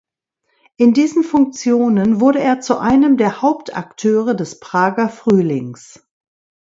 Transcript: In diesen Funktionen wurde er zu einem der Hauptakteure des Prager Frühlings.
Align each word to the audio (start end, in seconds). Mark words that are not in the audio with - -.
In 0.77 0.93
diesen 0.95 1.21
Funktionen 1.23 2.19
wurde 2.19 2.39
er 2.39 2.59
zu 2.59 2.79
einem 2.79 3.17
der 3.17 3.43
Hauptakteure 3.43 4.33
des 4.33 4.59
Prager 4.59 5.09
Frühlings. 5.09 6.07